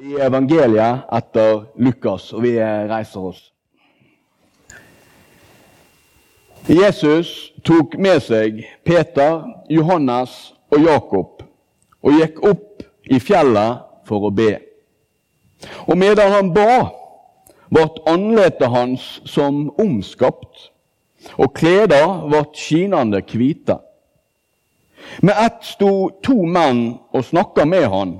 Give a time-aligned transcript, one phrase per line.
[0.00, 3.40] i evangeliet etter Lukas, og vi reiser oss.
[6.66, 10.34] Jesus tok med seg Peter, Johannes
[10.74, 11.44] og Jakob
[12.02, 14.56] og gikk opp i fjellet for å be.
[15.86, 16.90] Og medan han ba,
[17.70, 20.68] ble anletet hans som omskapt,
[21.38, 23.78] og klærne ble skinende hvite.
[25.22, 28.18] Med ett sto to menn og snakka med han.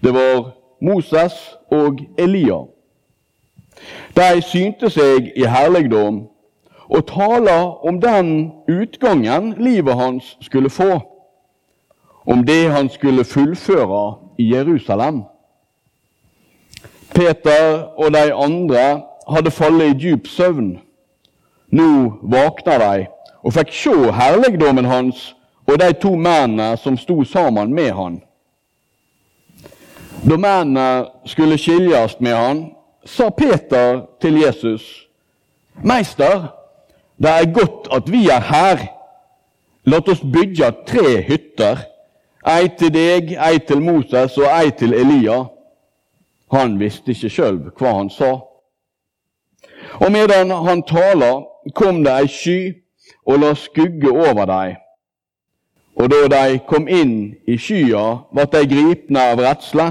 [0.00, 2.64] Det var Moses og Elia.
[4.16, 6.24] De synte seg i herligdom
[6.90, 11.00] og taler om den utgangen livet hans skulle få,
[12.26, 15.22] om det han skulle fullføre i Jerusalem.
[17.14, 20.78] Peter og de andre hadde fallet i djup søvn.
[21.70, 23.06] Nå våkna de
[23.42, 28.20] og fikk se herligdommen hans og de to mennene som sto sammen med han.
[30.28, 32.58] Da mennene skulle skiljes med han,
[33.04, 35.08] sa Peter til Jesus,
[35.84, 36.56] Meister,
[37.22, 38.78] det er godt at vi er her.
[39.84, 41.80] La oss bygge tre hytter,
[42.44, 45.44] ei til deg, ei til Moses og ei til Elia.
[46.52, 48.30] Han visste ikke sjøl hva han sa.
[50.04, 51.32] Og medan han tala,
[51.74, 52.60] kom det ei sky
[53.24, 54.76] og la skugge over dem.
[55.96, 59.90] Og da de kom inn i skya, ble de gripne av redsle.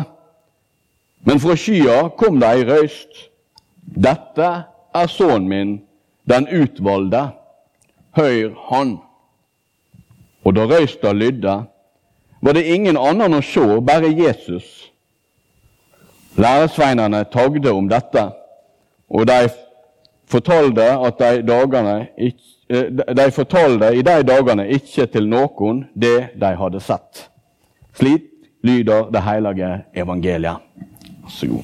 [1.24, 3.26] Men fra skya kom det ei røyst.
[3.82, 4.50] Dette
[4.96, 5.76] er sønnen min,
[6.30, 7.30] den utvalgte.
[8.18, 8.98] Høyr han.
[10.44, 11.56] Og da røysta lydde,
[12.42, 14.90] var det ingen annen å sjå, bare Jesus.
[16.40, 18.30] Læresveinene tagde om dette,
[19.10, 19.50] og de
[20.30, 20.86] fortalte,
[21.20, 22.86] de, dagene, eh,
[23.20, 27.26] de fortalte i de dagene ikke til noen det de hadde sett.
[27.98, 28.30] Slik
[28.64, 30.64] lyder det hellige evangeliet.
[31.30, 31.64] Vær så god.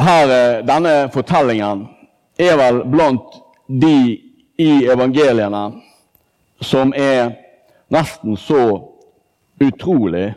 [0.00, 1.88] Her, eh, denne fortellingen
[2.38, 3.34] er vel blant
[3.66, 4.20] de
[4.58, 5.64] i evangeliene
[6.62, 7.32] som er
[7.90, 8.62] nesten så
[9.60, 10.34] utrolig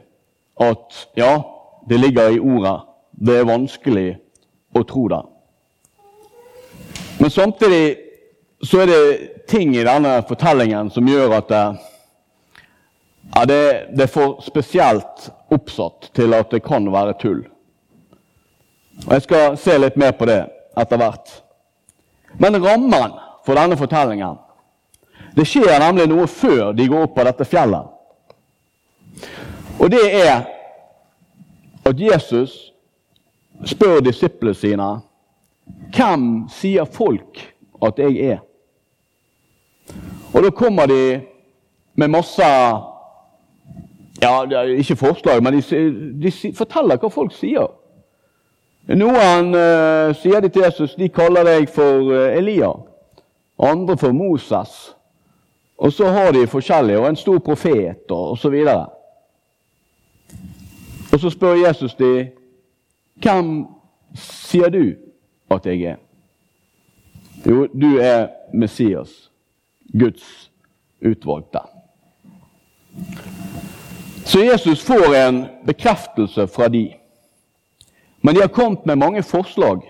[0.60, 1.42] at ja,
[1.90, 2.80] det ligger i ordet.
[3.14, 4.18] Det er vanskelig
[4.76, 5.22] å tro det.
[7.20, 8.03] Men samtidig
[8.64, 11.64] så er det ting i denne fortellingen som gjør at det,
[13.36, 17.42] ja, det, det er for spesielt oppsatt til at det kan være tull.
[19.06, 20.40] Og Jeg skal se litt mer på det
[20.80, 21.34] etter hvert.
[22.40, 24.40] Men rammen for denne fortellingen
[25.36, 27.90] Det skjer nemlig noe før de går opp på dette fjellet.
[29.82, 30.46] Og det er
[31.84, 32.54] at Jesus
[33.66, 34.90] spør disiplene sine
[35.94, 37.42] hvem sier folk
[37.84, 38.40] at jeg er?
[40.34, 41.22] Og da kommer de
[41.96, 42.44] med masse
[44.22, 45.62] ja, Ikke forslag, men de,
[46.24, 47.68] de forteller hva folk sier.
[48.88, 52.72] Noen uh, sier de til Jesus, de kaller deg for uh, Elia.
[53.60, 54.96] Andre for Moses.
[55.78, 58.54] Og så har de forskjellige, og en stor profet, og osv.
[58.68, 58.86] Og,
[61.14, 62.30] og så spør Jesus de,
[63.24, 63.66] hvem
[64.16, 64.96] sier du
[65.52, 66.02] at jeg er?
[67.46, 69.33] Jo, du er Messias.
[69.94, 70.50] Guds
[71.00, 71.60] utvalgte.
[74.26, 76.94] Så Jesus får en bekreftelse fra de.
[78.22, 79.82] Men de har kommet med mange forslag.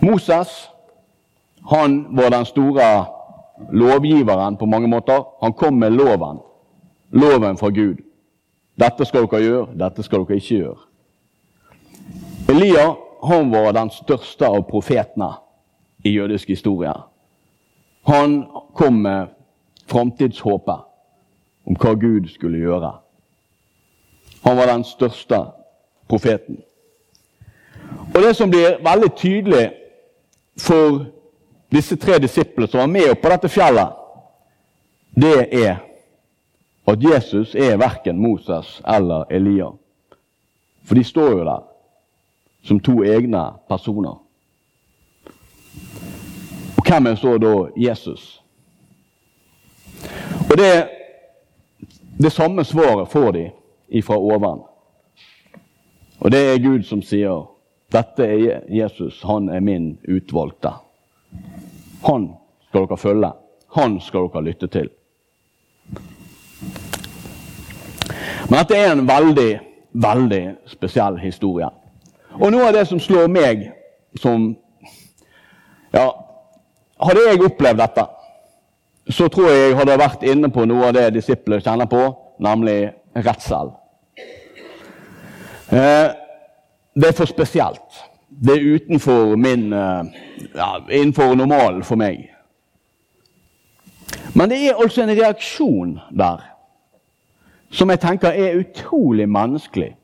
[0.00, 0.70] Moses
[1.70, 3.06] han var den store
[3.72, 5.24] lovgiveren på mange måter.
[5.42, 6.38] Han kom med loven.
[7.10, 7.96] Loven fra Gud.
[8.76, 10.78] Dette skal dere gjøre, dette skal dere ikke gjøre.
[12.52, 12.86] Elia
[13.24, 15.32] han var den største av profetene
[16.04, 16.92] i jødisk historie.
[18.06, 19.26] Han kom med
[19.86, 20.80] framtidshåpet
[21.66, 22.92] om hva Gud skulle gjøre.
[24.44, 25.40] Han var den største
[26.08, 26.60] profeten.
[28.14, 29.70] Og Det som blir veldig tydelig
[30.58, 31.06] for
[31.72, 33.96] disse tre disiplene som var med opp på dette fjellet,
[35.16, 35.82] det er
[36.86, 39.72] at Jesus er verken Moses eller Elia.
[40.84, 41.66] For de står jo der
[42.62, 44.22] som to egne personer
[46.86, 48.42] hvem er så da Jesus?
[50.50, 50.88] Og Det,
[52.18, 53.50] det samme svaret får de
[53.88, 54.62] ifra oven.
[56.18, 57.46] Og det er Gud som sier
[57.92, 60.72] dette er Jesus, han er min utvalgte.
[62.06, 62.32] Han
[62.68, 63.30] skal dere følge.
[63.76, 64.90] Han skal dere lytte til.
[68.50, 69.50] Men dette er en veldig,
[69.92, 71.68] veldig spesiell historie.
[72.40, 73.68] Og noe av det som slår meg
[74.20, 74.50] som
[75.94, 76.10] ja,
[77.02, 78.04] hadde jeg opplevd dette,
[79.10, 82.02] så tror jeg jeg hadde vært inne på noe av det disiplene kjenner på,
[82.42, 83.72] nemlig redsel.
[85.70, 86.08] Eh,
[86.96, 88.02] det er for spesielt.
[88.28, 90.04] Det er utenfor min eh,
[90.54, 92.30] ja, Innenfor normalen for meg.
[94.34, 96.42] Men det er altså en reaksjon der
[97.70, 99.96] som jeg tenker er utrolig menneskelig.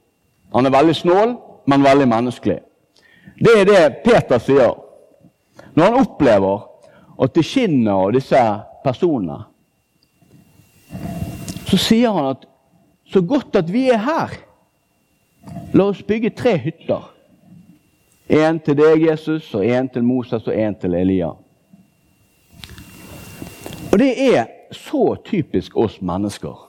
[0.55, 1.37] Han er veldig snål,
[1.67, 2.59] men veldig menneskelig.
[3.39, 4.75] Det er det Peter sier.
[5.75, 6.72] Når han opplever
[7.21, 8.41] at det skinner av disse
[8.85, 9.43] personene,
[11.69, 12.49] så sier han at
[13.13, 14.35] så godt at vi er her.
[15.75, 17.09] La oss bygge tre hytter.
[18.33, 21.33] En til deg, Jesus, og en til Moses og en til Elia.
[23.93, 26.69] Og det er så typisk oss mennesker.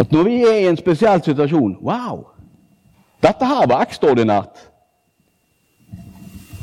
[0.00, 2.26] At når vi er i en spesiell situasjon Wow!
[3.22, 4.64] Dette her var ekstraordinært.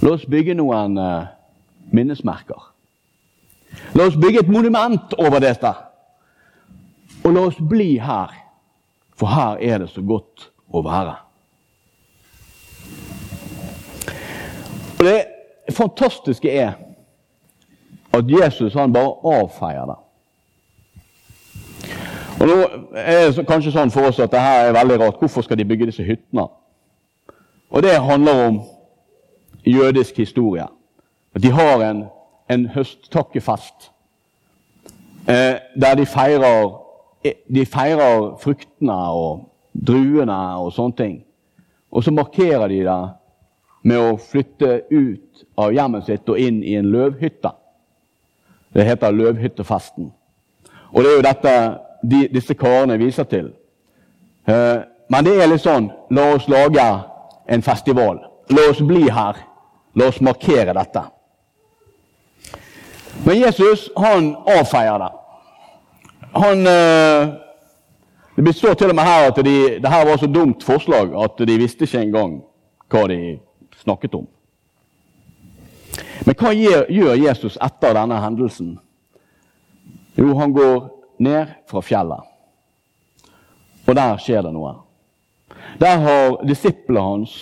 [0.02, 1.30] La oss bygge noen uh,
[1.92, 2.74] minnesmerker.
[3.96, 5.72] La oss bygge et monument over dette.
[7.24, 8.34] Og la oss bli her,
[9.18, 11.16] for her er det så godt å være.
[15.00, 15.26] Og Det
[15.76, 16.72] fantastiske er
[18.14, 20.00] at Jesus han bare avfeier det.
[22.40, 22.56] Og nå
[22.96, 25.20] er det kanskje sånn for oss at det her er veldig rart.
[25.20, 26.48] Hvorfor skal de bygge disse hyttene?
[27.70, 28.62] Og det handler om
[29.68, 30.66] jødisk historie.
[31.34, 32.04] De har en,
[32.50, 33.92] en høsttakkefest
[35.30, 36.74] eh, der de feirer,
[37.50, 41.18] de feirer fruktene og druene og sånne ting.
[41.92, 43.02] Og så markerer de det
[43.90, 47.52] med å flytte ut av hjemmet sitt og inn i en løvhytte.
[48.74, 50.12] Det heter løvhyttefesten.
[50.92, 51.54] Og det er jo dette
[52.02, 53.52] de, disse karene viser til.
[54.50, 56.86] Eh, men det er litt sånn La oss lage
[57.50, 58.22] en festival.
[58.54, 59.40] La oss bli her.
[59.98, 61.06] La oss markere dette.
[63.26, 65.12] Men Jesus han avfeier det.
[66.34, 67.30] Han eh,
[68.36, 71.42] Det står til og med her at de, det her var så dumt forslag at
[71.48, 72.38] de visste ikke engang
[72.88, 73.40] hva de
[73.82, 74.28] snakket om.
[76.26, 78.78] Men hva gjør Jesus etter denne hendelsen?
[80.16, 80.88] Jo, han går
[81.20, 82.24] ned fra fjellet.
[83.88, 84.76] Og der skjer det noe.
[85.82, 87.36] Der har disiplene hans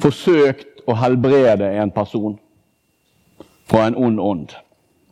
[0.00, 2.38] forsøkt å helbrede en person
[3.72, 4.52] fra en ond ånd.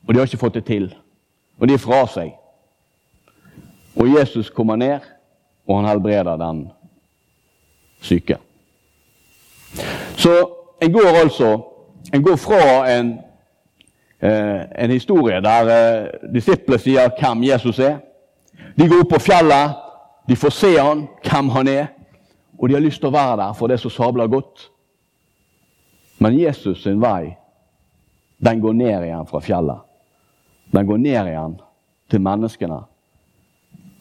[0.07, 0.91] Og de har ikke fått det til.
[1.59, 2.35] Og de er fra seg.
[3.97, 5.01] Og Jesus kommer ned,
[5.67, 6.69] og han helbreder den
[8.01, 8.37] syke.
[10.17, 10.37] Så
[10.83, 11.57] en går altså
[12.15, 13.19] en går fra en
[14.23, 18.03] Eh, en historie der eh, disiplene sier hvem Jesus er.
[18.77, 19.79] De går opp på fjellet,
[20.29, 21.87] de får se han, hvem han er,
[22.59, 24.67] og de har lyst til å være der, for det er så sabla godt.
[26.21, 27.33] Men Jesus sin vei,
[28.41, 29.81] den går ned igjen fra fjellet.
[30.71, 31.57] Den går ned igjen
[32.11, 32.81] til menneskene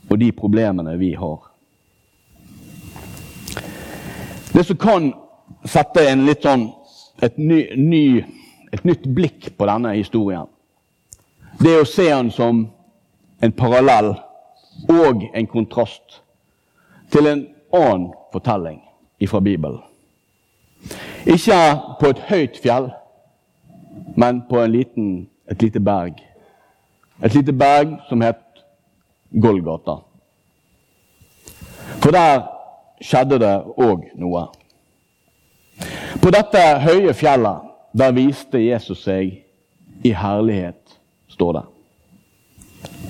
[0.09, 1.39] og de problemene vi har.
[4.53, 5.11] Det som kan
[5.67, 6.69] sette en litt sånn
[7.21, 8.03] et ny, ny
[8.71, 10.47] et nytt blikk på denne historien.
[11.59, 12.63] Det er å se den som
[13.43, 14.13] en parallell
[14.89, 16.21] og en kontrast
[17.11, 17.43] til en
[17.75, 18.79] annen fortelling
[19.27, 19.81] fra Bibelen.
[21.27, 21.57] Ikke
[21.99, 22.87] på et høyt fjell,
[24.15, 26.19] men på liten, et lite berg.
[27.23, 28.41] Et lite berg som het
[29.31, 29.99] Golgata.
[31.99, 32.45] For der
[33.01, 34.45] skjedde det òg noe.
[36.19, 39.39] På dette høye fjellet der viste Jesus seg
[40.05, 40.79] i herlighet,
[41.27, 41.65] står det.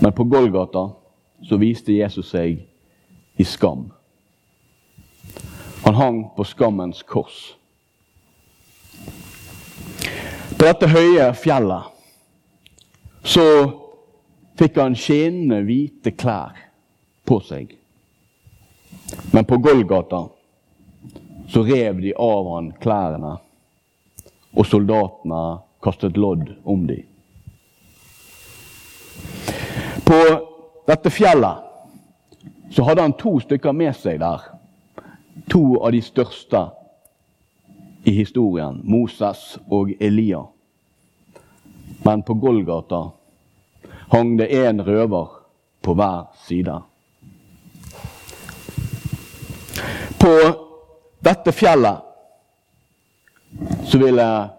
[0.02, 0.90] Men på Golgata
[1.46, 2.60] så viste Jesus seg
[3.40, 3.90] i skam.
[5.86, 7.56] Han hang på skammens kors.
[10.60, 11.86] På dette høye fjellet
[13.24, 13.44] så
[14.60, 16.58] fikk han skinnende hvite klær
[17.24, 17.70] på seg.
[19.32, 20.26] Men på Golgata
[21.48, 23.38] så rev de av han klærne
[24.52, 25.40] og soldatene
[25.80, 27.06] kastet lodd om dem.
[30.04, 30.20] På
[30.92, 34.44] dette fjellet så hadde han to stykker med seg der.
[35.56, 36.66] To av de største
[38.04, 40.44] i historien, Moses og Elia.
[42.04, 43.10] Men på Golgata
[44.10, 45.28] hang det én røver
[45.82, 46.82] på hver side.
[50.20, 50.34] På
[51.20, 52.06] dette fjellet
[53.86, 54.50] så ville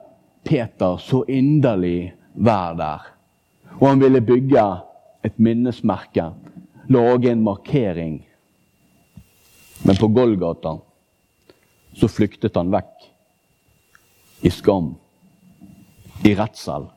[0.45, 3.01] Peter så inderlig være der.
[3.81, 4.65] Og han ville bygge
[5.25, 6.31] et minnesmerke,
[6.89, 8.21] lage en markering.
[9.85, 10.77] Men på Golgata
[11.97, 13.10] så flyktet han vekk.
[14.41, 14.95] I skam.
[16.25, 16.89] I redsel.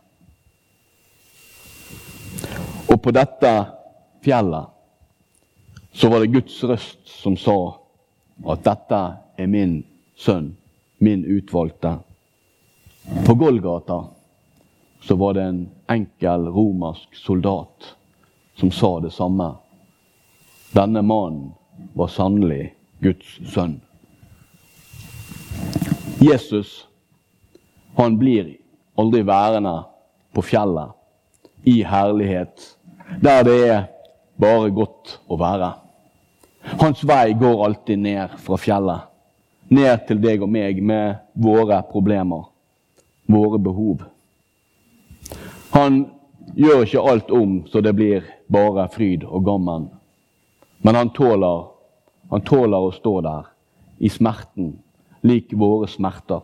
[3.03, 3.65] på dette
[4.21, 4.65] fjellet
[5.91, 7.55] så var det Guds røst som sa
[8.47, 8.99] at dette
[9.37, 9.81] er min
[10.15, 10.53] sønn,
[11.03, 11.97] min utvalgte.
[13.27, 14.05] På Golgata
[15.03, 15.59] så var det en
[15.91, 17.91] enkel romersk soldat
[18.55, 19.51] som sa det samme.
[20.71, 21.51] Denne mannen
[21.93, 22.71] var sannelig
[23.03, 23.81] Guds sønn.
[26.23, 26.85] Jesus
[27.95, 28.55] han blir
[28.99, 29.83] aldri værende
[30.33, 30.93] på fjellet
[31.63, 32.77] i herlighet,
[33.21, 33.83] der det er
[34.39, 35.71] bare godt å være.
[36.79, 39.09] Hans vei går alltid ned fra fjellet,
[39.69, 42.47] ned til deg og meg med våre problemer,
[43.27, 44.03] våre behov.
[45.73, 46.05] Han
[46.55, 49.89] gjør ikke alt om så det blir bare fryd og gammen,
[50.83, 51.67] men han tåler,
[52.31, 53.51] han tåler å stå der
[54.03, 54.73] i smerten,
[55.23, 56.43] lik våre smerter.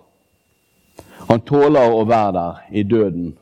[1.29, 3.33] Han tåler å være der i døden,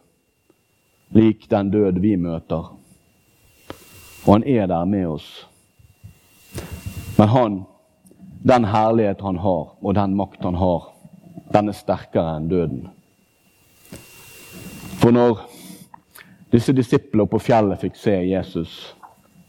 [1.16, 2.74] lik den død vi møter.
[4.26, 5.30] Og han er der med oss.
[7.18, 7.56] Men han,
[8.44, 10.90] den herlighet han har, og den makt han har,
[11.54, 12.84] den er sterkere enn døden.
[15.00, 15.46] For når
[16.52, 18.74] disse disiplene på fjellet fikk se Jesus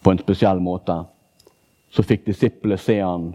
[0.03, 1.01] på en spesiell måte,
[1.91, 3.33] så fikk disiplene se han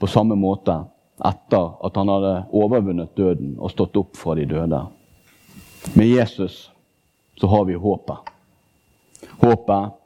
[0.00, 0.80] på samme måte
[1.24, 4.80] etter at han hadde overvunnet døden og stått opp fra de døde.
[5.94, 6.70] Med Jesus
[7.40, 8.30] så har vi håpet.
[9.40, 9.96] Håpet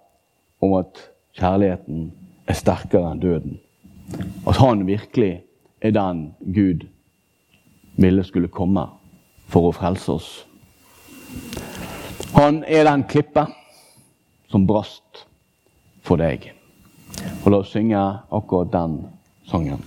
[0.62, 1.00] om at
[1.38, 2.09] kjærligheten
[2.47, 3.59] er sterkere enn døden.
[4.47, 5.42] At han virkelig
[5.80, 6.87] er den Gud
[7.97, 8.87] ville skulle komme
[9.50, 10.30] for å frelse oss.
[12.35, 13.47] Han er den klippe
[14.50, 15.26] som brast
[16.02, 16.50] for deg.
[17.44, 18.00] Og la oss synge
[18.35, 18.99] akkurat den
[19.50, 19.83] sangen.